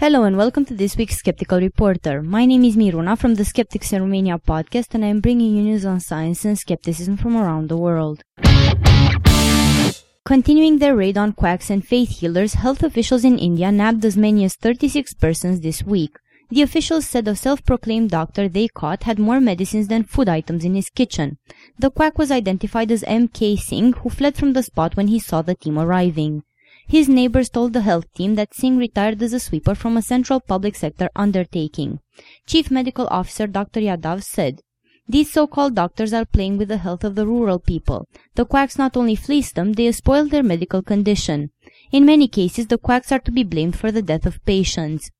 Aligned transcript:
Hello 0.00 0.22
and 0.24 0.38
welcome 0.38 0.64
to 0.64 0.72
this 0.72 0.96
week's 0.96 1.18
Skeptical 1.18 1.60
Reporter. 1.60 2.22
My 2.22 2.46
name 2.46 2.64
is 2.64 2.74
Miruna 2.74 3.18
from 3.18 3.34
the 3.34 3.44
Skeptics 3.44 3.92
in 3.92 4.00
Romania 4.00 4.38
podcast 4.38 4.94
and 4.94 5.04
I'm 5.04 5.20
bringing 5.20 5.54
you 5.54 5.62
news 5.62 5.84
on 5.84 6.00
science 6.00 6.42
and 6.46 6.58
skepticism 6.58 7.18
from 7.18 7.36
around 7.36 7.68
the 7.68 7.76
world. 7.76 8.22
Continuing 10.24 10.78
their 10.78 10.96
raid 10.96 11.18
on 11.18 11.34
quacks 11.34 11.68
and 11.68 11.86
faith 11.86 12.20
healers, 12.20 12.54
health 12.54 12.82
officials 12.82 13.26
in 13.26 13.38
India 13.38 13.70
nabbed 13.70 14.02
as 14.06 14.16
many 14.16 14.42
as 14.46 14.56
36 14.56 15.12
persons 15.12 15.60
this 15.60 15.82
week. 15.82 16.16
The 16.48 16.62
officials 16.62 17.04
said 17.04 17.28
a 17.28 17.36
self-proclaimed 17.36 18.08
doctor 18.08 18.48
they 18.48 18.68
caught 18.68 19.02
had 19.02 19.18
more 19.18 19.38
medicines 19.38 19.88
than 19.88 20.04
food 20.04 20.30
items 20.30 20.64
in 20.64 20.76
his 20.76 20.88
kitchen. 20.88 21.36
The 21.78 21.90
quack 21.90 22.16
was 22.16 22.30
identified 22.30 22.90
as 22.90 23.02
M.K. 23.02 23.56
Singh, 23.56 23.92
who 23.92 24.08
fled 24.08 24.38
from 24.38 24.54
the 24.54 24.62
spot 24.62 24.96
when 24.96 25.08
he 25.08 25.18
saw 25.18 25.42
the 25.42 25.56
team 25.56 25.78
arriving. 25.78 26.42
His 26.90 27.08
neighbors 27.08 27.48
told 27.48 27.72
the 27.72 27.82
health 27.82 28.12
team 28.14 28.34
that 28.34 28.52
Singh 28.52 28.76
retired 28.76 29.22
as 29.22 29.32
a 29.32 29.38
sweeper 29.38 29.76
from 29.76 29.96
a 29.96 30.02
central 30.02 30.40
public 30.40 30.74
sector 30.74 31.08
undertaking. 31.14 32.00
Chief 32.46 32.68
Medical 32.68 33.06
Officer 33.12 33.46
Dr. 33.46 33.78
Yadav 33.78 34.24
said, 34.24 34.60
these 35.06 35.30
so-called 35.32 35.76
doctors 35.76 36.12
are 36.12 36.24
playing 36.24 36.58
with 36.58 36.66
the 36.66 36.78
health 36.78 37.04
of 37.04 37.14
the 37.14 37.28
rural 37.28 37.60
people. 37.60 38.08
The 38.34 38.44
quacks 38.44 38.76
not 38.76 38.96
only 38.96 39.14
fleece 39.14 39.52
them, 39.52 39.74
they 39.74 39.92
spoil 39.92 40.26
their 40.26 40.42
medical 40.42 40.82
condition. 40.82 41.50
In 41.92 42.04
many 42.04 42.26
cases, 42.26 42.66
the 42.66 42.78
quacks 42.78 43.12
are 43.12 43.20
to 43.20 43.30
be 43.30 43.44
blamed 43.44 43.76
for 43.76 43.92
the 43.92 44.02
death 44.02 44.26
of 44.26 44.44
patients. 44.44 45.10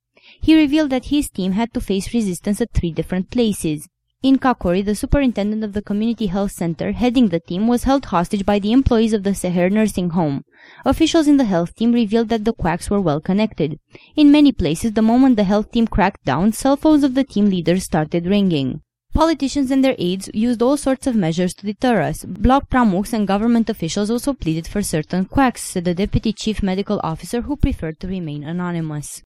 He 0.40 0.56
revealed 0.56 0.90
that 0.90 1.06
his 1.06 1.30
team 1.30 1.52
had 1.52 1.72
to 1.74 1.80
face 1.80 2.12
resistance 2.12 2.60
at 2.60 2.72
three 2.72 2.90
different 2.90 3.30
places. 3.30 3.88
In 4.22 4.38
Kakori, 4.38 4.84
the 4.84 4.94
superintendent 4.94 5.64
of 5.64 5.72
the 5.72 5.80
community 5.80 6.26
health 6.26 6.52
center 6.52 6.92
heading 6.92 7.28
the 7.28 7.40
team 7.40 7.66
was 7.66 7.84
held 7.84 8.04
hostage 8.04 8.44
by 8.44 8.58
the 8.58 8.70
employees 8.70 9.14
of 9.14 9.22
the 9.22 9.30
Seher 9.30 9.72
nursing 9.72 10.10
home. 10.10 10.44
Officials 10.84 11.26
in 11.26 11.38
the 11.38 11.44
health 11.44 11.74
team 11.74 11.92
revealed 11.92 12.28
that 12.28 12.44
the 12.44 12.52
quacks 12.52 12.90
were 12.90 13.00
well 13.00 13.22
connected. 13.22 13.78
In 14.16 14.30
many 14.30 14.52
places, 14.52 14.92
the 14.92 15.00
moment 15.00 15.36
the 15.36 15.44
health 15.44 15.72
team 15.72 15.86
cracked 15.86 16.22
down, 16.26 16.52
cell 16.52 16.76
phones 16.76 17.02
of 17.02 17.14
the 17.14 17.24
team 17.24 17.46
leaders 17.48 17.84
started 17.84 18.26
ringing. 18.26 18.82
Politicians 19.14 19.70
and 19.70 19.82
their 19.82 19.96
aides 19.98 20.28
used 20.34 20.60
all 20.60 20.76
sorts 20.76 21.06
of 21.06 21.16
measures 21.16 21.54
to 21.54 21.64
deter 21.64 22.02
us. 22.02 22.22
Block 22.22 22.68
pramukhs 22.68 23.14
and 23.14 23.26
government 23.26 23.70
officials 23.70 24.10
also 24.10 24.34
pleaded 24.34 24.66
for 24.66 24.82
certain 24.82 25.24
quacks, 25.24 25.64
said 25.64 25.86
the 25.86 25.94
deputy 25.94 26.34
chief 26.34 26.62
medical 26.62 27.00
officer 27.02 27.40
who 27.40 27.56
preferred 27.56 27.98
to 28.00 28.06
remain 28.06 28.44
anonymous. 28.44 29.22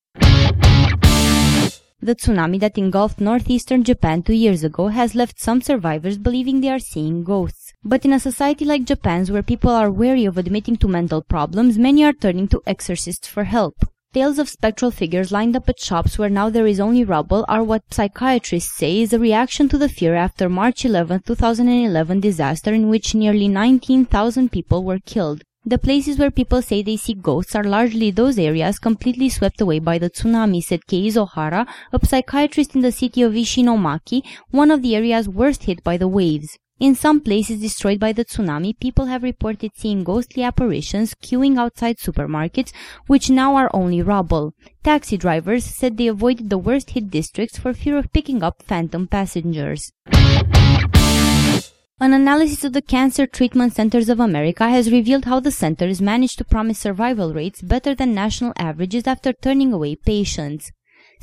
The 2.04 2.14
tsunami 2.14 2.60
that 2.60 2.76
engulfed 2.76 3.18
northeastern 3.18 3.82
Japan 3.82 4.22
two 4.22 4.34
years 4.34 4.62
ago 4.62 4.88
has 4.88 5.14
left 5.14 5.40
some 5.40 5.62
survivors 5.62 6.18
believing 6.18 6.60
they 6.60 6.68
are 6.68 6.78
seeing 6.78 7.24
ghosts. 7.24 7.72
But 7.82 8.04
in 8.04 8.12
a 8.12 8.20
society 8.20 8.66
like 8.66 8.84
Japan's 8.84 9.30
where 9.30 9.42
people 9.42 9.70
are 9.70 9.90
wary 9.90 10.26
of 10.26 10.36
admitting 10.36 10.76
to 10.76 10.86
mental 10.86 11.22
problems, 11.22 11.78
many 11.78 12.04
are 12.04 12.12
turning 12.12 12.46
to 12.48 12.60
exorcists 12.66 13.26
for 13.26 13.44
help. 13.44 13.86
Tales 14.12 14.38
of 14.38 14.50
spectral 14.50 14.90
figures 14.90 15.32
lined 15.32 15.56
up 15.56 15.66
at 15.66 15.80
shops 15.80 16.18
where 16.18 16.28
now 16.28 16.50
there 16.50 16.66
is 16.66 16.78
only 16.78 17.04
rubble 17.04 17.46
are 17.48 17.64
what 17.64 17.82
psychiatrists 17.90 18.76
say 18.76 19.00
is 19.00 19.14
a 19.14 19.18
reaction 19.18 19.66
to 19.70 19.78
the 19.78 19.88
fear 19.88 20.14
after 20.14 20.50
March 20.50 20.84
11, 20.84 21.22
2011 21.22 22.20
disaster 22.20 22.74
in 22.74 22.90
which 22.90 23.14
nearly 23.14 23.48
19,000 23.48 24.52
people 24.52 24.84
were 24.84 24.98
killed. 25.06 25.42
The 25.66 25.78
places 25.78 26.18
where 26.18 26.30
people 26.30 26.60
say 26.60 26.82
they 26.82 26.98
see 26.98 27.14
ghosts 27.14 27.54
are 27.54 27.64
largely 27.64 28.10
those 28.10 28.38
areas 28.38 28.78
completely 28.78 29.30
swept 29.30 29.62
away 29.62 29.78
by 29.78 29.96
the 29.96 30.10
tsunami, 30.10 30.62
said 30.62 30.84
Keizo 30.86 31.26
Ohara, 31.26 31.66
a 31.90 32.06
psychiatrist 32.06 32.74
in 32.74 32.82
the 32.82 32.92
city 32.92 33.22
of 33.22 33.32
Ishinomaki, 33.32 34.20
one 34.50 34.70
of 34.70 34.82
the 34.82 34.94
areas 34.94 35.26
worst 35.26 35.64
hit 35.64 35.82
by 35.82 35.96
the 35.96 36.06
waves. 36.06 36.58
In 36.80 36.94
some 36.94 37.18
places 37.18 37.62
destroyed 37.62 37.98
by 37.98 38.12
the 38.12 38.26
tsunami, 38.26 38.78
people 38.78 39.06
have 39.06 39.22
reported 39.22 39.70
seeing 39.74 40.04
ghostly 40.04 40.42
apparitions 40.42 41.14
queuing 41.14 41.56
outside 41.56 41.96
supermarkets, 41.96 42.72
which 43.06 43.30
now 43.30 43.54
are 43.54 43.70
only 43.72 44.02
rubble. 44.02 44.52
Taxi 44.82 45.16
drivers 45.16 45.64
said 45.64 45.96
they 45.96 46.08
avoided 46.08 46.50
the 46.50 46.58
worst 46.58 46.90
hit 46.90 47.08
districts 47.08 47.56
for 47.56 47.72
fear 47.72 47.96
of 47.96 48.12
picking 48.12 48.42
up 48.42 48.62
phantom 48.64 49.06
passengers. 49.06 49.92
An 52.00 52.12
analysis 52.12 52.64
of 52.64 52.72
the 52.72 52.82
Cancer 52.82 53.24
Treatment 53.24 53.72
Centers 53.72 54.08
of 54.08 54.18
America 54.18 54.68
has 54.68 54.90
revealed 54.90 55.26
how 55.26 55.38
the 55.38 55.52
centers 55.52 56.00
managed 56.02 56.38
to 56.38 56.44
promise 56.44 56.80
survival 56.80 57.32
rates 57.32 57.62
better 57.62 57.94
than 57.94 58.12
national 58.12 58.52
averages 58.58 59.06
after 59.06 59.32
turning 59.32 59.72
away 59.72 59.94
patients. 59.94 60.72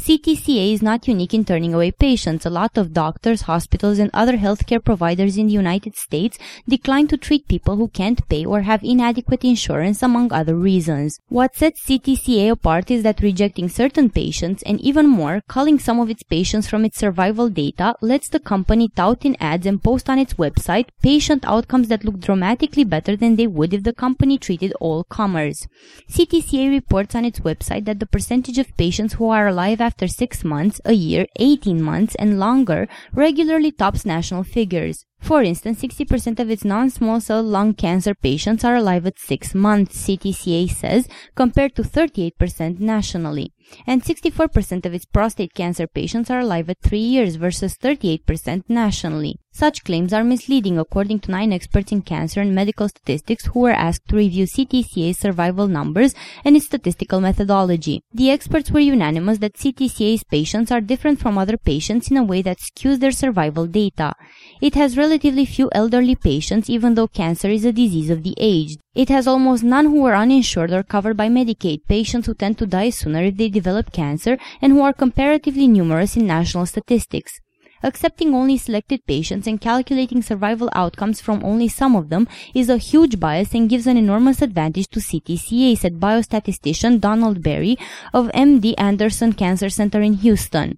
CTCA 0.01 0.73
is 0.73 0.81
not 0.81 1.07
unique 1.07 1.31
in 1.35 1.45
turning 1.45 1.75
away 1.75 1.91
patients. 1.91 2.43
A 2.47 2.49
lot 2.49 2.75
of 2.75 2.91
doctors, 2.91 3.41
hospitals, 3.41 3.99
and 3.99 4.09
other 4.15 4.35
healthcare 4.35 4.83
providers 4.83 5.37
in 5.37 5.45
the 5.45 5.53
United 5.53 5.95
States 5.95 6.39
decline 6.67 7.07
to 7.09 7.17
treat 7.17 7.47
people 7.47 7.75
who 7.75 7.87
can't 7.87 8.27
pay 8.27 8.43
or 8.43 8.61
have 8.63 8.83
inadequate 8.83 9.43
insurance, 9.43 10.01
among 10.01 10.33
other 10.33 10.55
reasons. 10.55 11.19
What 11.29 11.55
sets 11.55 11.85
CTCA 11.85 12.49
apart 12.49 12.89
is 12.89 13.03
that 13.03 13.21
rejecting 13.21 13.69
certain 13.69 14.09
patients, 14.09 14.63
and 14.63 14.81
even 14.81 15.07
more, 15.07 15.43
culling 15.47 15.77
some 15.77 15.99
of 15.99 16.09
its 16.09 16.23
patients 16.23 16.67
from 16.67 16.83
its 16.83 16.97
survival 16.97 17.49
data, 17.49 17.93
lets 18.01 18.27
the 18.27 18.39
company 18.39 18.89
tout 18.95 19.23
in 19.23 19.37
ads 19.39 19.67
and 19.67 19.83
post 19.83 20.09
on 20.09 20.17
its 20.17 20.33
website 20.33 20.87
patient 21.03 21.45
outcomes 21.45 21.89
that 21.89 22.03
look 22.03 22.19
dramatically 22.19 22.83
better 22.83 23.15
than 23.15 23.35
they 23.35 23.45
would 23.45 23.71
if 23.71 23.83
the 23.83 23.93
company 23.93 24.39
treated 24.39 24.73
all 24.79 25.03
comers. 25.03 25.67
CTCA 26.09 26.71
reports 26.71 27.13
on 27.13 27.23
its 27.23 27.41
website 27.41 27.85
that 27.85 27.99
the 27.99 28.07
percentage 28.07 28.57
of 28.57 28.75
patients 28.77 29.13
who 29.13 29.29
are 29.29 29.47
alive 29.47 29.79
after 29.79 29.90
6 29.99 30.43
months, 30.43 30.81
a 30.85 30.93
year, 30.93 31.25
18 31.39 31.81
months, 31.81 32.15
and 32.15 32.39
longer 32.39 32.87
regularly 33.13 33.71
tops 33.71 34.05
national 34.05 34.43
figures. 34.43 35.05
For 35.19 35.43
instance, 35.43 35.81
60% 35.83 36.39
of 36.39 36.49
its 36.49 36.65
non-small 36.65 37.21
cell 37.21 37.43
lung 37.43 37.75
cancer 37.75 38.15
patients 38.15 38.63
are 38.63 38.75
alive 38.75 39.05
at 39.05 39.19
6 39.19 39.53
months, 39.53 40.07
CTCA 40.07 40.69
says, 40.69 41.07
compared 41.35 41.75
to 41.75 41.83
38% 41.83 42.79
nationally. 42.79 43.53
And 43.85 44.03
64% 44.03 44.85
of 44.85 44.93
its 44.93 45.05
prostate 45.05 45.53
cancer 45.53 45.85
patients 45.87 46.31
are 46.31 46.39
alive 46.39 46.69
at 46.69 46.81
3 46.81 46.97
years 46.97 47.35
versus 47.35 47.77
38% 47.77 48.63
nationally. 48.67 49.37
Such 49.53 49.83
claims 49.83 50.13
are 50.13 50.23
misleading 50.23 50.79
according 50.79 51.19
to 51.19 51.31
nine 51.31 51.51
experts 51.51 51.91
in 51.91 52.03
cancer 52.03 52.39
and 52.39 52.55
medical 52.55 52.87
statistics 52.87 53.47
who 53.47 53.59
were 53.59 53.71
asked 53.71 54.07
to 54.07 54.15
review 54.15 54.45
CTCA's 54.45 55.19
survival 55.19 55.67
numbers 55.67 56.15
and 56.45 56.55
its 56.55 56.67
statistical 56.67 57.19
methodology. 57.19 58.01
The 58.13 58.31
experts 58.31 58.71
were 58.71 58.79
unanimous 58.79 59.39
that 59.39 59.55
CTCA's 59.55 60.23
patients 60.23 60.71
are 60.71 60.79
different 60.79 61.19
from 61.19 61.37
other 61.37 61.57
patients 61.57 62.09
in 62.09 62.15
a 62.15 62.23
way 62.23 62.41
that 62.43 62.59
skews 62.59 63.01
their 63.01 63.11
survival 63.11 63.67
data. 63.67 64.13
It 64.61 64.75
has 64.75 64.97
relatively 64.97 65.45
few 65.45 65.69
elderly 65.73 66.15
patients 66.15 66.69
even 66.69 66.95
though 66.95 67.07
cancer 67.07 67.49
is 67.49 67.65
a 67.65 67.73
disease 67.73 68.09
of 68.09 68.23
the 68.23 68.35
aged. 68.37 68.79
It 68.95 69.09
has 69.09 69.27
almost 69.27 69.63
none 69.63 69.87
who 69.87 70.05
are 70.05 70.15
uninsured 70.15 70.71
or 70.71 70.83
covered 70.83 71.17
by 71.17 71.27
Medicaid, 71.27 71.81
patients 71.89 72.27
who 72.27 72.33
tend 72.35 72.57
to 72.59 72.65
die 72.65 72.89
sooner 72.89 73.23
if 73.23 73.35
they 73.35 73.49
develop 73.49 73.91
cancer 73.91 74.37
and 74.61 74.71
who 74.71 74.81
are 74.81 74.93
comparatively 74.93 75.67
numerous 75.67 76.15
in 76.15 76.25
national 76.25 76.65
statistics. 76.65 77.41
Accepting 77.83 78.35
only 78.35 78.57
selected 78.57 79.05
patients 79.07 79.47
and 79.47 79.59
calculating 79.59 80.21
survival 80.21 80.69
outcomes 80.73 81.19
from 81.19 81.43
only 81.43 81.67
some 81.67 81.95
of 81.95 82.09
them 82.09 82.27
is 82.53 82.69
a 82.69 82.77
huge 82.77 83.19
bias 83.19 83.53
and 83.53 83.69
gives 83.69 83.87
an 83.87 83.97
enormous 83.97 84.41
advantage 84.41 84.87
to 84.89 84.99
CTCA, 84.99 85.77
said 85.77 85.99
biostatistician 85.99 86.99
Donald 86.99 87.41
Berry 87.41 87.77
of 88.13 88.27
MD 88.33 88.75
Anderson 88.77 89.33
Cancer 89.33 89.69
Center 89.69 90.01
in 90.01 90.13
Houston. 90.13 90.77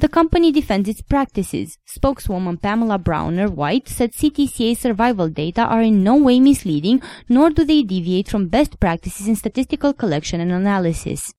The 0.00 0.08
company 0.08 0.50
defends 0.50 0.88
its 0.88 1.02
practices. 1.02 1.78
Spokeswoman 1.86 2.58
Pamela 2.58 2.98
Browner 2.98 3.48
White 3.48 3.88
said 3.88 4.12
CTCA 4.12 4.76
survival 4.76 5.28
data 5.28 5.62
are 5.62 5.82
in 5.82 6.02
no 6.02 6.16
way 6.16 6.40
misleading, 6.40 7.00
nor 7.28 7.50
do 7.50 7.64
they 7.64 7.82
deviate 7.82 8.28
from 8.28 8.48
best 8.48 8.80
practices 8.80 9.28
in 9.28 9.36
statistical 9.36 9.92
collection 9.92 10.40
and 10.40 10.50
analysis. 10.50 11.32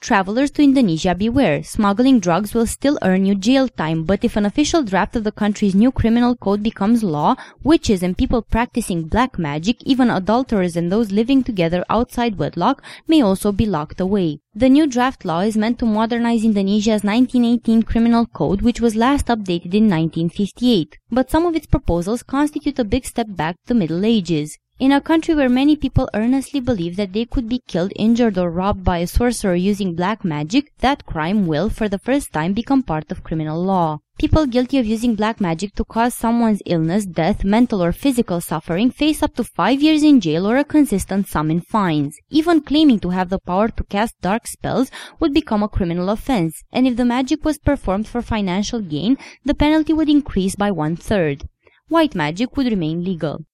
Travelers 0.00 0.52
to 0.52 0.62
Indonesia 0.62 1.12
beware. 1.12 1.64
Smuggling 1.64 2.20
drugs 2.20 2.54
will 2.54 2.66
still 2.66 3.00
earn 3.02 3.26
you 3.26 3.34
jail 3.34 3.68
time, 3.68 4.04
but 4.04 4.22
if 4.22 4.36
an 4.36 4.46
official 4.46 4.84
draft 4.84 5.16
of 5.16 5.24
the 5.24 5.32
country's 5.32 5.74
new 5.74 5.90
criminal 5.90 6.36
code 6.36 6.62
becomes 6.62 7.02
law, 7.02 7.34
witches 7.64 8.04
and 8.04 8.16
people 8.16 8.40
practicing 8.40 9.08
black 9.08 9.40
magic, 9.40 9.82
even 9.82 10.08
adulterers 10.08 10.76
and 10.76 10.92
those 10.92 11.10
living 11.10 11.42
together 11.42 11.84
outside 11.90 12.38
wedlock, 12.38 12.80
may 13.08 13.20
also 13.20 13.50
be 13.50 13.66
locked 13.66 14.00
away. 14.00 14.38
The 14.54 14.68
new 14.68 14.86
draft 14.86 15.24
law 15.24 15.40
is 15.40 15.56
meant 15.56 15.80
to 15.80 15.84
modernize 15.84 16.44
Indonesia's 16.44 17.02
1918 17.02 17.82
criminal 17.82 18.24
code, 18.26 18.62
which 18.62 18.80
was 18.80 18.94
last 18.94 19.26
updated 19.26 19.74
in 19.74 19.90
1958. 19.90 20.96
But 21.10 21.28
some 21.28 21.44
of 21.44 21.56
its 21.56 21.66
proposals 21.66 22.22
constitute 22.22 22.78
a 22.78 22.84
big 22.84 23.04
step 23.04 23.26
back 23.30 23.56
to 23.56 23.74
the 23.74 23.74
Middle 23.74 24.04
Ages. 24.04 24.58
In 24.80 24.92
a 24.92 25.00
country 25.00 25.34
where 25.34 25.48
many 25.48 25.74
people 25.74 26.08
earnestly 26.14 26.60
believe 26.60 26.94
that 26.94 27.12
they 27.12 27.24
could 27.24 27.48
be 27.48 27.64
killed, 27.66 27.92
injured, 27.96 28.38
or 28.38 28.48
robbed 28.48 28.84
by 28.84 28.98
a 28.98 29.08
sorcerer 29.08 29.56
using 29.56 29.96
black 29.96 30.24
magic, 30.24 30.72
that 30.78 31.04
crime 31.04 31.48
will, 31.48 31.68
for 31.68 31.88
the 31.88 31.98
first 31.98 32.32
time, 32.32 32.52
become 32.52 32.84
part 32.84 33.10
of 33.10 33.24
criminal 33.24 33.60
law. 33.60 33.98
People 34.20 34.46
guilty 34.46 34.78
of 34.78 34.86
using 34.86 35.16
black 35.16 35.40
magic 35.40 35.74
to 35.74 35.84
cause 35.84 36.14
someone's 36.14 36.62
illness, 36.64 37.06
death, 37.06 37.42
mental 37.42 37.82
or 37.82 37.90
physical 37.90 38.40
suffering 38.40 38.92
face 38.92 39.20
up 39.20 39.34
to 39.34 39.42
five 39.42 39.82
years 39.82 40.04
in 40.04 40.20
jail 40.20 40.46
or 40.46 40.56
a 40.56 40.64
consistent 40.64 41.26
sum 41.26 41.50
in 41.50 41.60
fines. 41.60 42.16
Even 42.30 42.60
claiming 42.60 43.00
to 43.00 43.10
have 43.10 43.30
the 43.30 43.40
power 43.40 43.66
to 43.66 43.82
cast 43.82 44.20
dark 44.20 44.46
spells 44.46 44.92
would 45.18 45.34
become 45.34 45.64
a 45.64 45.68
criminal 45.68 46.08
offense, 46.08 46.62
and 46.72 46.86
if 46.86 46.96
the 46.96 47.04
magic 47.04 47.44
was 47.44 47.58
performed 47.58 48.06
for 48.06 48.22
financial 48.22 48.80
gain, 48.80 49.18
the 49.44 49.54
penalty 49.54 49.92
would 49.92 50.08
increase 50.08 50.54
by 50.54 50.70
one 50.70 50.94
third. 50.94 51.48
White 51.88 52.14
magic 52.14 52.56
would 52.56 52.66
remain 52.66 53.02
legal. 53.02 53.44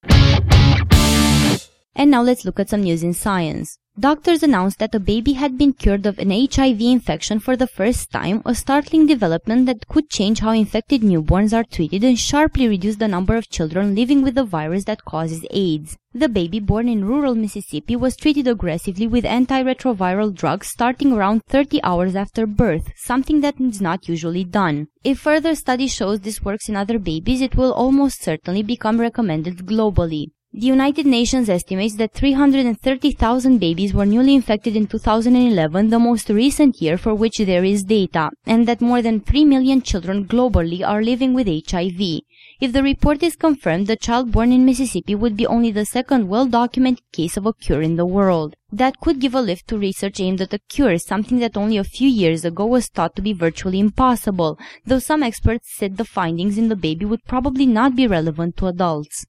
And 1.97 2.11
now 2.11 2.23
let's 2.23 2.45
look 2.45 2.59
at 2.59 2.71
some 2.71 2.83
news 2.83 3.03
in 3.03 3.15
science. 3.15 3.79
Doctors 3.97 4.43
announced 4.43 4.81
that 4.81 4.97
a 4.97 4.99
baby 4.99 5.35
had 5.35 5.57
been 5.57 5.73
cured 5.73 6.05
of 6.05 6.19
an 6.19 6.33
HIV 6.33 6.81
infection 6.81 7.39
for 7.39 7.57
the 7.57 7.69
first 7.69 8.11
time, 8.11 8.43
a 8.45 8.53
startling 8.53 9.07
development 9.07 9.67
that 9.67 9.87
could 9.87 10.11
change 10.11 10.41
how 10.41 10.51
infected 10.51 11.03
newborns 11.03 11.53
are 11.53 11.63
treated 11.63 12.03
and 12.03 12.19
sharply 12.19 12.67
reduce 12.67 12.97
the 12.97 13.07
number 13.07 13.37
of 13.37 13.49
children 13.49 13.95
living 13.95 14.21
with 14.23 14.35
the 14.35 14.43
virus 14.43 14.83
that 14.87 15.05
causes 15.05 15.47
AIDS. 15.53 15.97
The 16.13 16.29
baby 16.29 16.59
born 16.59 16.89
in 16.89 17.05
rural 17.05 17.37
Mississippi 17.37 17.95
was 17.95 18.17
treated 18.17 18.49
aggressively 18.49 19.07
with 19.07 19.23
antiretroviral 19.23 20.35
drugs 20.35 20.67
starting 20.67 21.13
around 21.13 21.45
30 21.45 21.81
hours 21.85 22.17
after 22.17 22.49
birth, 22.49 22.91
something 22.97 23.43
that 23.43 23.61
is 23.61 23.81
not 23.81 24.09
usually 24.09 24.43
done. 24.43 24.89
If 25.05 25.21
further 25.21 25.55
study 25.55 25.87
shows 25.87 26.19
this 26.19 26.43
works 26.43 26.69
in 26.69 26.75
other 26.75 26.99
babies, 26.99 27.41
it 27.41 27.55
will 27.55 27.73
almost 27.73 28.25
certainly 28.25 28.65
become 28.65 29.01
recommended 29.01 29.59
globally. 29.59 30.33
The 30.57 30.67
United 30.67 31.05
Nations 31.05 31.51
estimates 31.51 31.97
that 31.97 32.15
330,000 32.15 33.59
babies 33.59 33.93
were 33.93 34.07
newly 34.07 34.37
infected 34.37 34.77
in 34.77 34.87
2011, 34.87 35.91
the 35.91 35.99
most 35.99 36.31
recent 36.31 36.81
year 36.81 36.97
for 36.97 37.13
which 37.13 37.39
there 37.39 37.65
is 37.65 37.83
data, 37.83 38.31
and 38.47 38.65
that 38.69 38.81
more 38.81 39.03
than 39.03 39.19
3 39.19 39.47
million 39.47 39.83
children 39.83 40.27
globally 40.27 40.87
are 40.87 41.03
living 41.03 41.35
with 41.35 41.49
HIV. 41.49 42.21
If 42.61 42.73
the 42.73 42.85
report 42.85 43.25
is 43.25 43.35
confirmed, 43.35 43.89
the 43.89 43.97
child 43.97 44.31
born 44.31 44.53
in 44.53 44.65
Mississippi 44.65 45.17
would 45.17 45.37
be 45.37 45.45
only 45.45 45.73
the 45.73 45.85
second 45.85 46.29
well-documented 46.29 47.03
case 47.11 47.37
of 47.37 47.47
a 47.47 47.53
cure 47.53 47.83
in 47.83 47.97
the 47.97 48.07
world. 48.07 48.55
That 48.71 49.01
could 49.01 49.19
give 49.19 49.35
a 49.35 49.41
lift 49.41 49.67
to 49.69 49.77
research 49.77 50.21
aimed 50.21 50.41
at 50.41 50.55
a 50.55 50.61
cure, 50.69 50.99
something 50.99 51.41
that 51.41 51.57
only 51.57 51.79
a 51.79 51.83
few 51.83 52.09
years 52.09 52.45
ago 52.45 52.65
was 52.65 52.87
thought 52.87 53.17
to 53.17 53.23
be 53.23 53.33
virtually 53.33 53.81
impossible, 53.81 54.57
though 54.87 55.01
some 55.01 55.25
experts 55.25 55.75
said 55.75 55.97
the 55.97 56.05
findings 56.05 56.57
in 56.57 56.69
the 56.69 56.77
baby 56.77 57.05
would 57.05 57.25
probably 57.25 57.67
not 57.67 57.97
be 57.97 58.07
relevant 58.07 58.57
to 58.59 58.69
adults. 58.69 59.27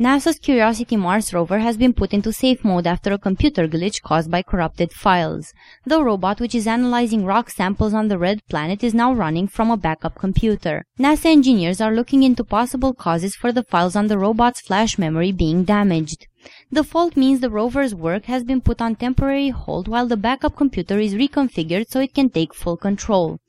NASA's 0.00 0.38
Curiosity 0.38 0.96
Mars 0.96 1.34
rover 1.34 1.58
has 1.58 1.76
been 1.76 1.92
put 1.92 2.14
into 2.14 2.32
safe 2.32 2.64
mode 2.64 2.86
after 2.86 3.12
a 3.12 3.18
computer 3.18 3.68
glitch 3.68 4.00
caused 4.00 4.30
by 4.30 4.40
corrupted 4.40 4.94
files. 4.94 5.52
The 5.84 6.02
robot, 6.02 6.40
which 6.40 6.54
is 6.54 6.66
analyzing 6.66 7.26
rock 7.26 7.50
samples 7.50 7.92
on 7.92 8.08
the 8.08 8.16
red 8.16 8.40
planet, 8.48 8.82
is 8.82 8.94
now 8.94 9.12
running 9.12 9.46
from 9.46 9.70
a 9.70 9.76
backup 9.76 10.14
computer. 10.14 10.86
NASA 10.98 11.26
engineers 11.26 11.82
are 11.82 11.94
looking 11.94 12.22
into 12.22 12.44
possible 12.44 12.94
causes 12.94 13.36
for 13.36 13.52
the 13.52 13.62
files 13.62 13.94
on 13.94 14.06
the 14.06 14.16
robot's 14.16 14.62
flash 14.62 14.96
memory 14.96 15.32
being 15.32 15.64
damaged. 15.64 16.26
The 16.72 16.84
fault 16.84 17.16
means 17.16 17.40
the 17.40 17.50
rover's 17.50 17.96
work 17.96 18.26
has 18.26 18.44
been 18.44 18.60
put 18.60 18.80
on 18.80 18.94
temporary 18.94 19.48
hold 19.48 19.88
while 19.88 20.06
the 20.06 20.16
backup 20.16 20.54
computer 20.54 21.00
is 21.00 21.14
reconfigured 21.14 21.88
so 21.88 21.98
it 21.98 22.14
can 22.14 22.30
take 22.30 22.54
full 22.54 22.76
control. 22.76 23.40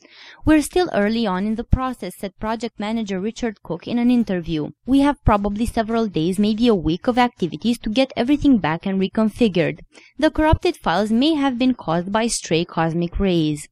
We're 0.44 0.64
still 0.64 0.90
early 0.92 1.28
on 1.28 1.46
in 1.46 1.54
the 1.54 1.64
process, 1.64 2.16
said 2.18 2.40
project 2.40 2.80
manager 2.80 3.20
Richard 3.20 3.62
Cook 3.62 3.88
in 3.88 4.00
an 4.00 4.10
interview. 4.10 4.70
We 4.88 5.02
have 5.02 5.24
probably 5.24 5.68
several 5.68 6.08
days, 6.08 6.40
maybe 6.40 6.68
a 6.68 6.74
week 6.74 7.06
of 7.06 7.20
activities 7.20 7.78
to 7.80 7.92
get 7.92 8.12
everything 8.18 8.58
back 8.58 8.88
and 8.88 9.00
reconfigured. 9.00 9.82
The 10.18 10.32
corrupted 10.32 10.78
files 10.78 11.12
may 11.12 11.36
have 11.36 11.60
been 11.60 11.76
caused 11.76 12.12
by 12.12 12.26
stray 12.26 12.66
cosmic 12.66 13.20
rays. 13.20 13.70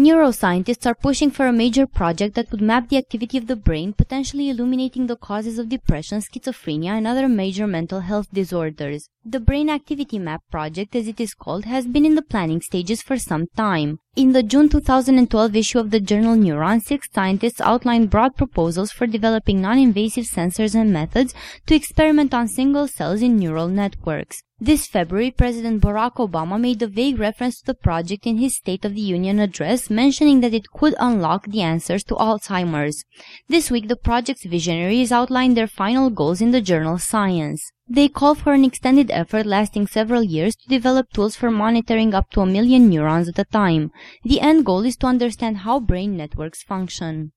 Neuroscientists 0.00 0.86
are 0.86 0.94
pushing 0.94 1.30
for 1.30 1.46
a 1.46 1.52
major 1.52 1.86
project 1.86 2.34
that 2.34 2.50
would 2.50 2.62
map 2.62 2.88
the 2.88 2.96
activity 2.96 3.36
of 3.36 3.48
the 3.48 3.54
brain, 3.54 3.92
potentially 3.92 4.48
illuminating 4.48 5.08
the 5.08 5.14
causes 5.14 5.58
of 5.58 5.68
depression, 5.68 6.20
schizophrenia, 6.20 6.96
and 6.96 7.06
other 7.06 7.28
major 7.28 7.66
mental 7.66 8.00
health 8.00 8.26
disorders. 8.32 9.10
The 9.26 9.38
Brain 9.38 9.68
Activity 9.68 10.18
Map 10.18 10.40
project, 10.50 10.96
as 10.96 11.06
it 11.06 11.20
is 11.20 11.34
called, 11.34 11.66
has 11.66 11.86
been 11.86 12.06
in 12.06 12.14
the 12.14 12.22
planning 12.22 12.62
stages 12.62 13.02
for 13.02 13.18
some 13.18 13.48
time. 13.54 13.98
In 14.16 14.32
the 14.32 14.42
June 14.42 14.70
2012 14.70 15.54
issue 15.56 15.78
of 15.78 15.90
the 15.90 16.00
journal 16.00 16.36
Neuron, 16.36 16.80
six 16.80 17.06
scientists 17.12 17.60
outlined 17.60 18.08
broad 18.08 18.34
proposals 18.34 18.92
for 18.92 19.06
developing 19.06 19.60
non-invasive 19.60 20.24
sensors 20.24 20.74
and 20.74 20.90
methods 20.90 21.34
to 21.66 21.74
experiment 21.74 22.32
on 22.32 22.48
single 22.48 22.88
cells 22.88 23.20
in 23.20 23.36
neural 23.36 23.68
networks. 23.68 24.42
This 24.58 24.86
February, 24.86 25.30
President 25.30 25.82
Barack 25.82 26.14
Obama 26.14 26.58
made 26.58 26.80
a 26.80 26.86
vague 26.86 27.18
reference 27.18 27.60
to 27.60 27.66
the 27.66 27.74
project 27.74 28.26
in 28.26 28.38
his 28.38 28.56
State 28.56 28.86
of 28.86 28.94
the 28.94 29.00
Union 29.02 29.38
address, 29.38 29.90
mentioning 29.90 30.40
that 30.40 30.54
it 30.54 30.70
could 30.70 30.94
unlock 30.98 31.46
the 31.46 31.60
answers 31.60 32.04
to 32.04 32.14
Alzheimer's. 32.14 33.04
This 33.48 33.70
week, 33.70 33.88
the 33.88 33.96
project's 33.96 34.46
visionaries 34.46 35.12
outlined 35.12 35.58
their 35.58 35.66
final 35.66 36.08
goals 36.08 36.40
in 36.40 36.52
the 36.52 36.60
journal 36.62 36.96
Science. 36.98 37.70
They 37.92 38.08
call 38.08 38.36
for 38.36 38.52
an 38.52 38.64
extended 38.64 39.10
effort 39.10 39.46
lasting 39.46 39.88
several 39.88 40.22
years 40.22 40.54
to 40.54 40.68
develop 40.68 41.10
tools 41.12 41.34
for 41.34 41.50
monitoring 41.50 42.14
up 42.14 42.30
to 42.30 42.40
a 42.40 42.46
million 42.46 42.88
neurons 42.88 43.28
at 43.28 43.40
a 43.40 43.44
time. 43.44 43.90
The 44.22 44.40
end 44.40 44.64
goal 44.64 44.84
is 44.86 44.96
to 44.98 45.08
understand 45.08 45.56
how 45.58 45.80
brain 45.80 46.16
networks 46.16 46.62
function. 46.62 47.32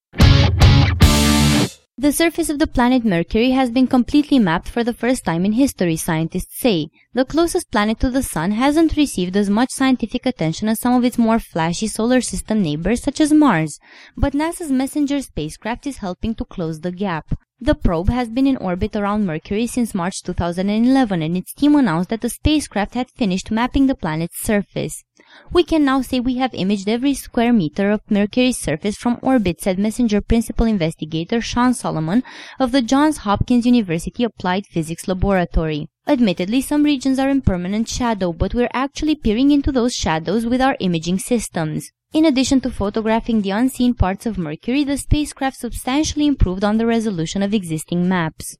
The 1.97 2.11
surface 2.11 2.51
of 2.51 2.59
the 2.59 2.67
planet 2.67 3.03
Mercury 3.03 3.49
has 3.51 3.71
been 3.71 3.87
completely 3.87 4.37
mapped 4.37 4.69
for 4.69 4.83
the 4.83 4.93
first 4.93 5.25
time 5.25 5.43
in 5.43 5.53
history, 5.53 5.95
scientists 5.95 6.59
say. 6.59 6.89
The 7.13 7.25
closest 7.25 7.71
planet 7.71 7.99
to 8.01 8.11
the 8.11 8.21
Sun 8.21 8.51
hasn't 8.51 8.95
received 8.95 9.35
as 9.35 9.49
much 9.49 9.71
scientific 9.71 10.27
attention 10.27 10.69
as 10.69 10.79
some 10.79 10.93
of 10.93 11.03
its 11.03 11.17
more 11.17 11.39
flashy 11.39 11.87
solar 11.87 12.21
system 12.21 12.61
neighbors 12.61 13.01
such 13.01 13.19
as 13.19 13.33
Mars, 13.33 13.79
but 14.15 14.33
NASA's 14.33 14.71
Messenger 14.71 15.23
spacecraft 15.23 15.87
is 15.87 15.97
helping 15.97 16.35
to 16.35 16.45
close 16.45 16.81
the 16.81 16.91
gap. 16.91 17.35
The 17.63 17.75
probe 17.75 18.09
has 18.09 18.27
been 18.27 18.45
in 18.45 18.57
orbit 18.57 18.93
around 18.93 19.25
Mercury 19.25 19.67
since 19.67 19.95
March 19.95 20.21
2011 20.23 21.21
and 21.21 21.37
its 21.37 21.53
team 21.53 21.75
announced 21.75 22.09
that 22.09 22.19
the 22.19 22.27
spacecraft 22.27 22.93
had 22.93 23.09
finished 23.09 23.51
mapping 23.51 23.87
the 23.87 23.95
planet's 23.95 24.37
surface. 24.43 25.05
We 25.53 25.63
can 25.63 25.85
now 25.85 26.01
say 26.01 26.19
we 26.19 26.35
have 26.39 26.53
imaged 26.53 26.89
every 26.89 27.13
square 27.13 27.53
meter 27.53 27.89
of 27.91 28.01
Mercury's 28.09 28.57
surface 28.57 28.97
from 28.97 29.17
orbit, 29.21 29.61
said 29.61 29.79
Messenger 29.79 30.19
Principal 30.19 30.65
Investigator 30.65 31.39
Sean 31.39 31.73
Solomon 31.73 32.23
of 32.59 32.73
the 32.73 32.81
Johns 32.81 33.19
Hopkins 33.19 33.65
University 33.65 34.25
Applied 34.25 34.65
Physics 34.67 35.07
Laboratory. 35.07 35.87
Admittedly, 36.05 36.59
some 36.59 36.83
regions 36.83 37.17
are 37.17 37.29
in 37.29 37.41
permanent 37.41 37.87
shadow, 37.87 38.33
but 38.33 38.53
we're 38.53 38.67
actually 38.73 39.15
peering 39.15 39.51
into 39.51 39.71
those 39.71 39.93
shadows 39.93 40.45
with 40.45 40.59
our 40.59 40.75
imaging 40.81 41.17
systems. 41.17 41.93
In 42.13 42.25
addition 42.25 42.61
to 42.61 42.69
photographing 42.69 43.41
the 43.41 43.49
unseen 43.49 43.95
parts 43.95 44.27
of 44.27 44.37
Mercury, 44.37 44.83
the 44.83 44.97
spacecraft 44.97 45.57
substantially 45.57 46.27
improved 46.27 46.63
on 46.63 46.77
the 46.77 46.85
resolution 46.85 47.41
of 47.41 47.55
existing 47.55 48.07
maps. 48.07 48.55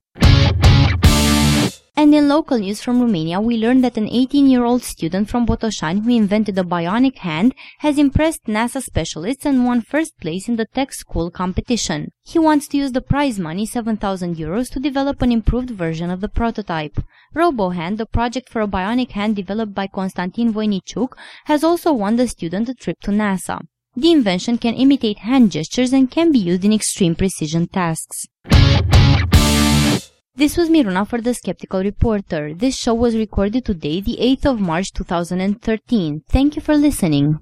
And 1.95 2.15
in 2.15 2.27
local 2.27 2.57
news 2.57 2.81
from 2.81 2.99
Romania, 2.99 3.39
we 3.39 3.55
learned 3.55 3.83
that 3.83 3.97
an 3.97 4.07
18-year-old 4.07 4.81
student 4.81 5.29
from 5.29 5.45
Botoșani 5.45 6.03
who 6.03 6.09
invented 6.09 6.57
a 6.57 6.63
bionic 6.63 7.19
hand 7.19 7.53
has 7.79 7.99
impressed 7.99 8.45
NASA 8.45 8.81
specialists 8.81 9.45
and 9.45 9.63
won 9.63 9.81
first 9.81 10.17
place 10.19 10.47
in 10.47 10.55
the 10.55 10.65
tech 10.73 10.91
school 10.91 11.29
competition. 11.29 12.09
He 12.23 12.39
wants 12.39 12.67
to 12.69 12.77
use 12.77 12.93
the 12.93 13.01
prize 13.01 13.37
money, 13.37 13.67
7,000 13.67 14.37
euros, 14.37 14.71
to 14.71 14.79
develop 14.79 15.21
an 15.21 15.31
improved 15.31 15.69
version 15.69 16.09
of 16.09 16.19
the 16.19 16.29
prototype. 16.29 16.97
RoboHand, 17.35 17.97
the 17.97 18.07
project 18.07 18.49
for 18.49 18.61
a 18.61 18.67
bionic 18.67 19.11
hand 19.11 19.35
developed 19.35 19.75
by 19.75 19.85
Konstantin 19.85 20.51
Voinichuk, 20.51 21.09
has 21.45 21.63
also 21.63 21.93
won 21.93 22.15
the 22.15 22.27
student 22.27 22.69
a 22.69 22.73
trip 22.73 22.99
to 23.01 23.11
NASA. 23.11 23.61
The 23.95 24.11
invention 24.11 24.57
can 24.57 24.73
imitate 24.73 25.19
hand 25.19 25.51
gestures 25.51 25.93
and 25.93 26.09
can 26.09 26.31
be 26.31 26.39
used 26.39 26.65
in 26.65 26.73
extreme 26.73 27.13
precision 27.13 27.67
tasks. 27.67 28.25
This 30.35 30.57
was 30.57 30.67
Miruna 30.67 31.07
for 31.07 31.21
The 31.21 31.35
Skeptical 31.35 31.83
Reporter. 31.83 32.55
This 32.55 32.75
show 32.75 32.95
was 32.95 33.15
recorded 33.15 33.65
today, 33.65 34.01
the 34.01 34.17
8th 34.19 34.47
of 34.47 34.59
March 34.59 34.91
2013. 34.91 36.23
Thank 36.27 36.55
you 36.55 36.61
for 36.63 36.75
listening. 36.75 37.39